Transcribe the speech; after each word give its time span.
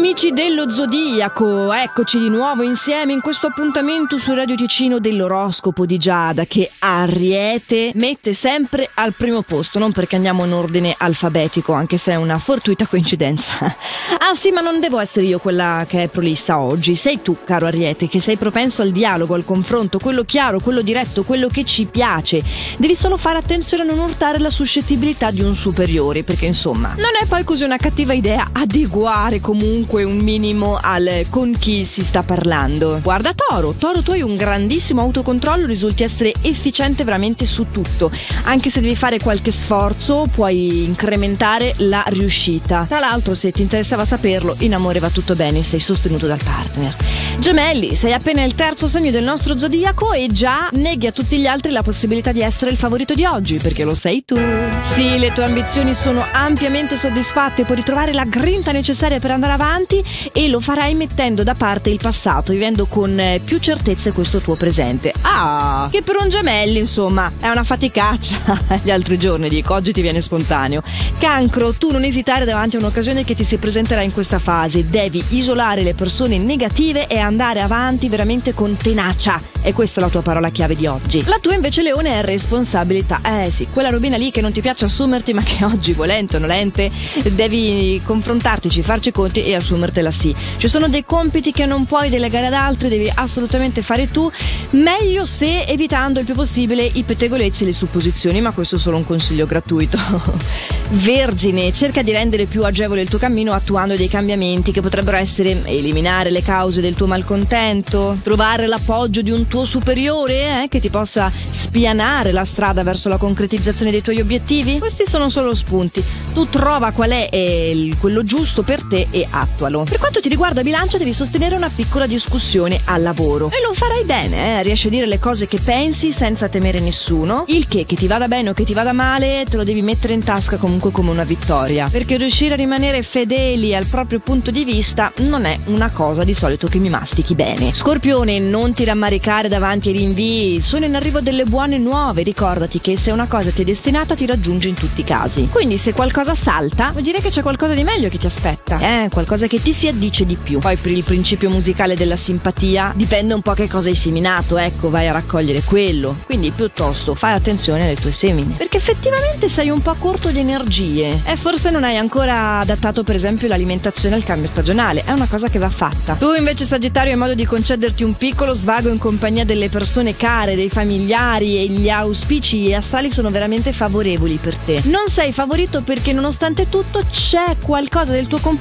Amici 0.00 0.32
dello 0.32 0.70
Zodiaco, 0.70 1.70
eccoci 1.74 2.18
di 2.18 2.30
nuovo 2.30 2.62
insieme 2.62 3.12
in 3.12 3.20
questo 3.20 3.48
appuntamento 3.48 4.16
su 4.16 4.32
Radio 4.32 4.54
Ticino 4.54 4.98
dell'oroscopo 4.98 5.84
di 5.84 5.98
Giada 5.98 6.46
che 6.46 6.70
Ariete 6.78 7.92
mette 7.96 8.32
sempre 8.32 8.88
al 8.94 9.12
primo 9.12 9.42
posto, 9.42 9.78
non 9.78 9.92
perché 9.92 10.16
andiamo 10.16 10.46
in 10.46 10.54
ordine 10.54 10.94
alfabetico, 10.96 11.74
anche 11.74 11.98
se 11.98 12.12
è 12.12 12.14
una 12.14 12.38
fortuita 12.38 12.86
coincidenza. 12.86 13.58
ah 13.60 14.34
sì, 14.34 14.50
ma 14.52 14.62
non 14.62 14.80
devo 14.80 14.98
essere 14.98 15.26
io 15.26 15.38
quella 15.38 15.84
che 15.86 16.04
è 16.04 16.08
prolissa 16.08 16.58
oggi, 16.58 16.94
sei 16.94 17.20
tu, 17.20 17.36
caro 17.44 17.66
Ariete, 17.66 18.08
che 18.08 18.20
sei 18.20 18.38
propenso 18.38 18.80
al 18.80 18.92
dialogo, 18.92 19.34
al 19.34 19.44
confronto, 19.44 19.98
quello 19.98 20.24
chiaro, 20.24 20.60
quello 20.60 20.80
diretto, 20.80 21.24
quello 21.24 21.48
che 21.48 21.66
ci 21.66 21.84
piace. 21.84 22.42
Devi 22.78 22.96
solo 22.96 23.18
fare 23.18 23.36
attenzione 23.36 23.82
a 23.82 23.86
non 23.86 23.98
urtare 23.98 24.38
la 24.38 24.50
suscettibilità 24.50 25.30
di 25.30 25.42
un 25.42 25.54
superiore, 25.54 26.22
perché 26.22 26.46
insomma, 26.46 26.94
non 26.96 27.12
è 27.20 27.26
poi 27.26 27.44
così 27.44 27.64
una 27.64 27.76
cattiva 27.76 28.14
idea 28.14 28.48
adeguare 28.52 29.40
comunque 29.40 29.88
comunque 29.90 30.04
un 30.04 30.22
minimo 30.22 30.78
al 30.80 31.26
con 31.30 31.52
chi 31.58 31.84
si 31.84 32.04
sta 32.04 32.22
parlando. 32.22 33.00
Guarda 33.02 33.34
Toro, 33.34 33.74
Toro 33.76 34.02
tu 34.02 34.12
hai 34.12 34.22
un 34.22 34.36
grandissimo 34.36 35.00
autocontrollo, 35.00 35.66
risulti 35.66 36.04
essere 36.04 36.32
efficiente 36.42 37.02
veramente 37.02 37.44
su 37.44 37.66
tutto. 37.72 38.12
Anche 38.44 38.70
se 38.70 38.80
devi 38.80 38.94
fare 38.94 39.18
qualche 39.18 39.50
sforzo, 39.50 40.26
puoi 40.32 40.84
incrementare 40.84 41.74
la 41.78 42.04
riuscita. 42.06 42.84
Tra 42.88 43.00
l'altro, 43.00 43.34
se 43.34 43.50
ti 43.50 43.62
interessava 43.62 44.04
saperlo, 44.04 44.54
in 44.58 44.74
amore 44.74 45.00
va 45.00 45.10
tutto 45.10 45.34
bene, 45.34 45.64
sei 45.64 45.80
sostenuto 45.80 46.28
dal 46.28 46.40
partner. 46.42 46.96
Gemelli, 47.38 47.94
sei 47.94 48.12
appena 48.12 48.42
il 48.42 48.54
terzo 48.54 48.86
segno 48.86 49.10
del 49.10 49.24
nostro 49.24 49.56
zodiaco 49.56 50.12
e 50.12 50.28
già 50.30 50.68
neghi 50.72 51.06
a 51.06 51.12
tutti 51.12 51.38
gli 51.38 51.46
altri 51.46 51.70
la 51.72 51.82
possibilità 51.82 52.32
di 52.32 52.42
essere 52.42 52.70
il 52.70 52.76
favorito 52.76 53.14
di 53.14 53.24
oggi, 53.24 53.56
perché 53.56 53.84
lo 53.84 53.94
sei 53.94 54.24
tu. 54.24 54.38
Sì, 54.82 55.18
le 55.18 55.32
tue 55.32 55.44
ambizioni 55.44 55.94
sono 55.94 56.24
ampiamente 56.32 56.96
soddisfatte, 56.96 57.64
puoi 57.64 57.76
ritrovare 57.76 58.12
la 58.12 58.24
grinta 58.24 58.72
necessaria 58.72 59.18
per 59.20 59.30
andare 59.30 59.52
avanti 59.52 60.02
e 60.32 60.48
lo 60.48 60.60
farai 60.60 60.94
mettendo 60.94 61.42
da 61.42 61.54
parte 61.54 61.90
il 61.90 61.98
passato, 62.02 62.52
vivendo 62.52 62.86
con 62.86 63.18
eh, 63.18 63.40
più 63.42 63.58
certezze 63.58 64.12
questo 64.12 64.40
tuo 64.40 64.56
presente. 64.56 65.12
Ah, 65.22 65.88
che 65.90 66.02
per 66.02 66.16
un 66.20 66.28
gemelli, 66.28 66.78
insomma, 66.78 67.30
è 67.40 67.48
una 67.48 67.64
faticaccia. 67.64 68.80
Gli 68.82 68.90
altri 68.90 69.18
giorni 69.18 69.48
dico, 69.48 69.74
oggi 69.74 69.92
ti 69.92 70.02
viene 70.02 70.20
spontaneo. 70.20 70.82
Cancro, 71.18 71.72
tu 71.72 71.90
non 71.92 72.04
esitare 72.04 72.44
davanti 72.44 72.76
a 72.76 72.80
un'occasione 72.80 73.24
che 73.24 73.34
ti 73.34 73.44
si 73.44 73.56
presenterà 73.56 74.02
in 74.02 74.12
questa 74.12 74.38
fase. 74.38 74.88
Devi 74.88 75.22
isolare 75.30 75.82
le 75.82 75.94
persone 75.94 76.36
negative 76.38 77.06
e 77.06 77.18
andare 77.20 77.60
avanti 77.60 78.08
veramente 78.08 78.54
con 78.54 78.76
tenacia. 78.76 79.40
E 79.62 79.72
questa 79.74 80.00
è 80.00 80.02
la 80.02 80.08
tua 80.08 80.22
parola 80.22 80.48
chiave 80.50 80.74
di 80.74 80.86
oggi. 80.86 81.22
La 81.26 81.38
tua 81.40 81.54
invece, 81.54 81.82
Leone, 81.82 82.18
è 82.18 82.22
responsabilità. 82.22 83.20
Eh 83.22 83.50
sì, 83.50 83.66
quella 83.72 83.90
robina 83.90 84.16
lì 84.16 84.30
che 84.30 84.40
non 84.40 84.52
ti 84.52 84.60
piace 84.60 84.86
assumerti, 84.86 85.32
ma 85.32 85.42
che 85.42 85.64
oggi, 85.66 85.92
volente 85.92 86.36
o 86.36 86.38
nolente, 86.38 86.90
devi 87.32 88.00
confrontartici, 88.04 88.82
farci 88.82 89.12
conti 89.12 89.44
e 89.44 89.54
assumertela 89.54 90.10
sì. 90.10 90.34
Ci 90.56 90.68
sono 90.68 90.88
dei 90.88 91.04
compiti 91.04 91.52
che 91.52 91.66
non 91.66 91.84
puoi 91.84 92.08
delegare 92.08 92.46
ad 92.46 92.54
altri, 92.54 92.88
devi 92.88 93.10
assolutamente 93.14 93.82
fare 93.82 94.10
tu. 94.10 94.30
Meglio 94.70 95.24
se 95.24 95.64
evitando 95.64 96.20
il 96.20 96.24
più 96.24 96.34
possibile 96.34 96.82
i 96.84 97.02
pettegolezzi 97.02 97.64
e 97.64 97.66
le 97.66 97.72
supposizioni, 97.72 98.40
ma 98.40 98.52
questo 98.52 98.76
è 98.76 98.78
solo 98.78 98.96
un 98.96 99.04
consiglio 99.04 99.46
gratuito. 99.46 99.98
Vergine, 100.92 101.72
cerca 101.72 102.02
di 102.02 102.10
rendere 102.10 102.46
più 102.46 102.64
agevole 102.64 103.02
il 103.02 103.08
tuo 103.08 103.18
cammino 103.18 103.52
attuando 103.52 103.94
dei 103.94 104.08
cambiamenti 104.08 104.72
che 104.72 104.80
potrebbero 104.80 105.16
essere 105.16 105.62
eliminare 105.66 106.30
le 106.30 106.42
cause 106.42 106.80
del 106.80 106.94
tuo 106.94 107.06
malcontento, 107.06 108.18
trovare 108.24 108.66
l'appoggio 108.66 109.22
di 109.22 109.30
un 109.30 109.46
tuo 109.46 109.64
superiore 109.64 110.64
eh, 110.64 110.68
che 110.68 110.80
ti 110.80 110.90
possa 110.90 111.30
spianare 111.50 112.32
la 112.32 112.44
strada 112.44 112.82
verso 112.82 113.08
la 113.08 113.18
concretizzazione 113.18 113.92
dei 113.92 114.02
tuoi 114.02 114.20
obiettivi. 114.20 114.80
Questi 114.80 115.04
sono 115.06 115.28
solo 115.28 115.54
spunti. 115.54 116.02
Tu 116.34 116.48
trova 116.48 116.90
qual 116.90 117.10
è 117.10 117.28
eh, 117.30 117.94
quello 118.00 118.24
giusto 118.24 118.62
per 118.62 118.82
te 118.82 119.06
e 119.12 119.24
attualo. 119.30 119.84
Per 119.84 119.98
quanto 119.98 120.18
ti 120.18 120.28
riguarda 120.28 120.62
bilancia, 120.62 120.98
devi 120.98 121.12
sostenere 121.12 121.54
una 121.54 121.70
piccola 121.72 122.08
discussione 122.08 122.80
al 122.86 123.02
lavoro. 123.02 123.52
E 123.52 123.64
lo 123.64 123.72
farai 123.74 124.02
bene, 124.02 124.58
eh? 124.58 124.62
riesci 124.64 124.88
a 124.88 124.90
dire 124.90 125.06
le 125.06 125.20
cose 125.20 125.46
che 125.46 125.60
pensi 125.62 126.10
senza 126.10 126.48
temere 126.48 126.80
nessuno. 126.80 127.44
Il 127.46 127.68
che, 127.68 127.86
che 127.86 127.94
ti 127.94 128.08
vada 128.08 128.26
bene 128.26 128.50
o 128.50 128.54
che 128.54 128.64
ti 128.64 128.74
vada 128.74 128.92
male, 128.92 129.46
te 129.48 129.56
lo 129.56 129.62
devi 129.62 129.82
mettere 129.82 130.14
in 130.14 130.24
tasca 130.24 130.56
comunque 130.56 130.79
come 130.88 131.10
una 131.10 131.24
vittoria. 131.24 131.88
Perché 131.90 132.16
riuscire 132.16 132.54
a 132.54 132.56
rimanere 132.56 133.02
fedeli 133.02 133.74
al 133.74 133.84
proprio 133.84 134.20
punto 134.20 134.50
di 134.50 134.64
vista 134.64 135.12
non 135.18 135.44
è 135.44 135.58
una 135.66 135.90
cosa 135.90 136.24
di 136.24 136.32
solito 136.32 136.66
che 136.66 136.78
mi 136.78 136.88
mastichi 136.88 137.34
bene. 137.34 137.74
Scorpione, 137.74 138.38
non 138.38 138.72
ti 138.72 138.84
rammaricare 138.84 139.48
davanti 139.48 139.90
ai 139.90 139.98
rinvii, 139.98 140.62
sono 140.62 140.86
in 140.86 140.96
arrivo 140.96 141.20
delle 141.20 141.44
buone 141.44 141.76
nuove. 141.76 142.22
Ricordati 142.22 142.80
che 142.80 142.96
se 142.96 143.10
una 143.10 143.26
cosa 143.26 143.50
ti 143.50 143.60
è 143.60 143.64
destinata 143.64 144.14
ti 144.14 144.24
raggiunge 144.24 144.68
in 144.68 144.74
tutti 144.74 145.02
i 145.02 145.04
casi. 145.04 145.48
Quindi 145.50 145.76
se 145.76 145.92
qualcosa 145.92 146.32
salta, 146.32 146.90
vuol 146.92 147.02
dire 147.02 147.20
che 147.20 147.28
c'è 147.28 147.42
qualcosa 147.42 147.74
di 147.74 147.84
meglio 147.84 148.08
che 148.08 148.16
ti 148.16 148.26
aspetta. 148.26 148.59
Eh, 148.78 149.08
qualcosa 149.10 149.46
che 149.46 149.60
ti 149.60 149.72
si 149.72 149.88
addice 149.88 150.24
di 150.24 150.36
più. 150.36 150.58
Poi 150.58 150.76
per 150.76 150.92
il 150.92 151.02
principio 151.02 151.50
musicale 151.50 151.96
della 151.96 152.16
simpatia 152.16 152.92
dipende 152.94 153.34
un 153.34 153.42
po' 153.42 153.54
che 153.54 153.68
cosa 153.68 153.88
hai 153.88 153.94
seminato, 153.94 154.56
ecco, 154.56 154.88
vai 154.88 155.08
a 155.08 155.12
raccogliere 155.12 155.62
quello. 155.62 156.16
Quindi 156.26 156.50
piuttosto 156.50 157.14
fai 157.14 157.32
attenzione 157.32 157.82
alle 157.82 157.96
tue 157.96 158.12
semine. 158.12 158.54
Perché 158.56 158.76
effettivamente 158.76 159.48
sei 159.48 159.70
un 159.70 159.82
po' 159.82 159.94
corto 159.98 160.28
di 160.28 160.38
energie. 160.38 161.20
E 161.24 161.36
forse 161.36 161.70
non 161.70 161.84
hai 161.84 161.96
ancora 161.96 162.60
adattato 162.60 163.02
per 163.02 163.14
esempio 163.14 163.48
l'alimentazione 163.48 164.14
al 164.14 164.24
cambio 164.24 164.48
stagionale, 164.48 165.02
è 165.04 165.10
una 165.10 165.26
cosa 165.26 165.48
che 165.48 165.58
va 165.58 165.70
fatta. 165.70 166.14
Tu 166.14 166.32
invece 166.34 166.64
Sagittario 166.64 167.12
hai 167.12 167.18
modo 167.18 167.34
di 167.34 167.44
concederti 167.44 168.04
un 168.04 168.14
piccolo 168.14 168.54
svago 168.54 168.88
in 168.88 168.98
compagnia 168.98 169.44
delle 169.44 169.68
persone 169.68 170.16
care, 170.16 170.54
dei 170.54 170.68
familiari 170.68 171.58
e 171.58 171.66
gli 171.66 171.88
auspici 171.88 172.72
astrali 172.72 173.10
sono 173.10 173.30
veramente 173.30 173.72
favorevoli 173.72 174.38
per 174.40 174.56
te. 174.56 174.80
Non 174.84 175.08
sei 175.08 175.32
favorito 175.32 175.82
perché 175.82 176.12
nonostante 176.12 176.68
tutto 176.68 177.02
c'è 177.10 177.56
qualcosa 177.60 178.12
del 178.12 178.26
tuo 178.26 178.38
comportamento 178.38 178.58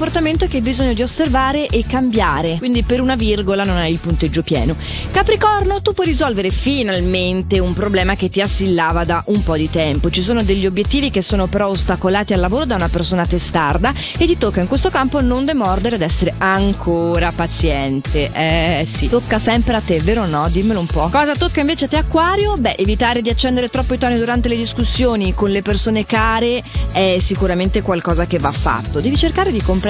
che 0.47 0.57
hai 0.57 0.61
bisogno 0.61 0.93
di 0.93 1.01
osservare 1.01 1.67
e 1.67 1.83
cambiare. 1.85 2.55
Quindi 2.57 2.83
per 2.83 3.01
una 3.01 3.15
virgola 3.15 3.63
non 3.63 3.75
hai 3.75 3.91
il 3.91 3.99
punteggio 3.99 4.41
pieno. 4.41 4.77
Capricorno, 5.11 5.81
tu 5.81 5.93
puoi 5.93 6.07
risolvere 6.07 6.51
finalmente 6.51 7.59
un 7.59 7.73
problema 7.73 8.15
che 8.15 8.29
ti 8.29 8.39
assillava 8.39 9.03
da 9.03 9.21
un 9.27 9.43
po' 9.43 9.57
di 9.57 9.69
tempo. 9.69 10.09
Ci 10.09 10.21
sono 10.21 10.41
degli 10.41 10.65
obiettivi 10.65 11.11
che 11.11 11.21
sono 11.21 11.47
però 11.47 11.67
ostacolati 11.67 12.33
al 12.33 12.39
lavoro 12.39 12.65
da 12.65 12.75
una 12.75 12.87
persona 12.87 13.27
testarda 13.27 13.93
e 14.17 14.25
ti 14.25 14.37
tocca 14.37 14.61
in 14.61 14.67
questo 14.67 14.89
campo 14.89 15.19
non 15.19 15.43
demordere 15.43 15.97
ed 15.97 16.01
essere 16.01 16.33
ancora 16.37 17.31
paziente. 17.35 18.31
Eh 18.33 18.85
sì, 18.87 19.09
tocca 19.09 19.37
sempre 19.37 19.75
a 19.75 19.81
te, 19.81 19.99
vero 19.99 20.23
o 20.23 20.25
no? 20.27 20.47
Dimmelo 20.49 20.79
un 20.79 20.87
po'. 20.87 21.09
Cosa 21.09 21.35
tocca 21.35 21.59
invece 21.59 21.85
a 21.85 21.87
te 21.89 21.97
Acquario? 21.97 22.55
Beh, 22.57 22.75
evitare 22.77 23.21
di 23.21 23.29
accendere 23.29 23.69
troppo 23.69 23.93
i 23.95 23.97
toni 23.97 24.17
durante 24.17 24.47
le 24.47 24.55
discussioni 24.55 25.33
con 25.33 25.49
le 25.49 25.61
persone 25.61 26.05
care 26.05 26.63
è 26.93 27.17
sicuramente 27.19 27.81
qualcosa 27.81 28.25
che 28.25 28.39
va 28.39 28.51
fatto. 28.51 29.01
Devi 29.01 29.17
cercare 29.17 29.51
di 29.51 29.61
comprendere 29.61 29.87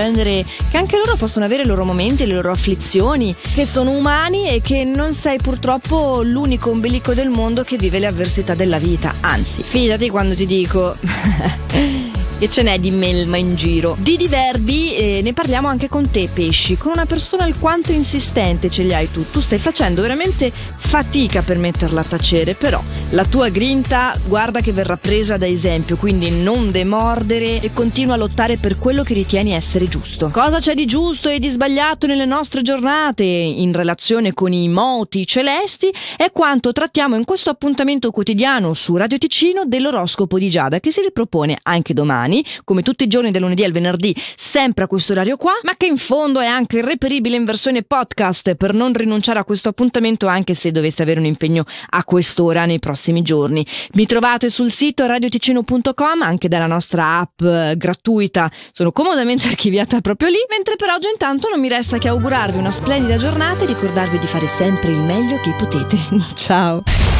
che 0.72 0.78
anche 0.78 0.98
loro 0.98 1.16
possono 1.16 1.46
avere 1.46 1.64
i 1.64 1.66
loro 1.66 1.84
momenti, 1.84 2.26
le 2.26 2.34
loro 2.34 2.52
afflizioni, 2.52 3.36
che 3.54 3.66
sono 3.66 3.92
umani 3.92 4.50
e 4.50 4.62
che 4.62 4.84
non 4.84 5.14
sei 5.14 5.38
purtroppo 5.38 6.22
l'unico 6.24 6.70
ombelico 6.70 7.14
del 7.14 7.30
mondo 7.30 7.64
che 7.64 7.78
vive 7.78 8.00
le 8.00 8.08
avversità 8.08 8.54
della 8.54 8.78
vita. 8.80 9.16
Anzi, 9.22 9.62
fidati 9.62 10.10
quando 10.10 10.36
ti 10.36 10.46
dico 10.46 10.96
che 12.40 12.50
ce 12.50 12.64
n'è 12.64 12.80
di 12.80 12.92
melma 12.92 13.38
in 13.38 13.56
giro. 13.56 13.98
Di 14.00 14.16
diverbi 14.16 14.96
eh, 14.96 15.19
ne 15.22 15.34
parliamo 15.34 15.68
anche 15.68 15.90
con 15.90 16.09
te, 16.09 16.30
pesci, 16.31 16.78
con 16.78 16.91
una 16.91 17.06
persona 17.06 17.44
alquanto 17.44 17.91
insistente 17.91 18.69
ce 18.69 18.84
li 18.84 18.94
hai 18.94 19.12
tu. 19.12 19.25
Tu 19.31 19.40
stai 19.40 19.59
facendo 19.59 20.02
veramente 20.02 20.52
fatica 20.52 21.41
per 21.41 21.57
metterla 21.57 22.02
a 22.02 22.03
tacere, 22.03 22.56
però 22.56 22.81
la 23.12 23.25
tua 23.25 23.50
grinta 23.50 24.18
guarda 24.25 24.62
che 24.62 24.72
verrà 24.72 24.97
presa 24.97 25.38
da 25.38 25.47
esempio, 25.47 25.97
quindi 25.97 26.30
non 26.31 26.72
demordere 26.72 27.62
e 27.62 27.72
continua 27.74 28.16
a 28.16 28.18
lottare 28.18 28.57
per 28.57 28.78
quello 28.78 29.03
che 29.03 29.13
ritieni 29.13 29.53
essere 29.53 29.88
giusto. 29.88 30.30
Cosa 30.30 30.59
c'è 30.59 30.74
di 30.74 30.85
giusto 30.85 31.30
e 31.30 31.40
di 31.40 31.50
sbagliato 31.50 32.07
nelle 32.07 32.25
nostre 32.25 32.62
giornate 32.62 33.24
in 33.24 33.74
relazione 33.74 34.34
con 34.34 34.53
i 34.53 34.68
moti 34.68 35.25
celesti 35.25 35.94
è 36.18 36.31
quanto 36.31 36.72
trattiamo 36.72 37.16
in 37.16 37.25
questo 37.25 37.50
appuntamento 37.50 38.12
quotidiano 38.12 38.74
su 38.74 38.96
Radio 38.96 39.18
Ticino 39.18 39.63
dell'oroscopo 39.66 40.38
di 40.40 40.50
Giada 40.50 40.80
che 40.80 40.91
si 40.91 41.01
ripropone 41.01 41.57
anche 41.63 41.94
domani 41.94 42.44
come 42.63 42.81
tutti 42.81 43.04
i 43.04 43.07
giorni 43.07 43.31
del 43.31 43.42
lunedì 43.42 43.63
al 43.63 43.72
venerdì, 43.72 44.15
sempre 44.36 44.86
a 44.86 44.88
questo 44.88 45.09
orario 45.12 45.38
qua, 45.38 45.54
ma 45.64 45.74
che 45.76 45.86
in 45.86 45.98
fondo 45.98 46.40
è 46.40 46.46
anche 46.46 46.82
reperibile 46.82 47.36
in 47.36 47.46
versione 47.46 47.84
podcast 47.84 48.56
per 48.56 48.74
non 48.74 48.94
rinunciare 48.94 49.40
a 49.40 49.44
questo 49.44 49.70
appuntamento 49.70 50.28
anche 50.28 50.54
se 50.54 50.72
doveste 50.72 51.04
avere 51.04 51.20
un 51.20 51.26
impegno 51.26 51.66
a 51.90 52.04
quest'ora 52.04 52.66
nei 52.66 52.80
prossimi 52.80 53.22
giorni. 53.22 53.66
Mi 53.94 54.06
trovate 54.06 54.50
sul 54.50 54.72
sito 54.72 55.06
radioticino.com, 55.06 56.22
anche 56.22 56.48
dalla 56.48 56.68
nostra 56.68 57.20
app 57.20 57.42
eh, 57.42 57.74
gratuita, 57.78 58.52
sono 58.72 58.92
comodamente 58.92 59.48
archiviata 59.50 60.02
proprio 60.02 60.30
lì, 60.30 60.40
mentre 60.50 60.76
per 60.76 60.90
oggi 60.90 61.08
intanto 61.10 61.50
non 61.50 61.60
mi 61.60 61.70
resta 61.70 61.98
che 61.98 62.08
augurarvi 62.08 62.58
una 62.58 62.72
splendida 62.72 63.18
giornata 63.18 63.64
e 63.64 63.68
ricordarvi 63.68 64.20
di 64.20 64.28
fare 64.28 64.48
sempre 64.48 64.92
il 64.92 65.00
meglio 65.00 65.40
che 65.42 65.54
potete. 65.58 65.98
Ciao! 66.36 67.09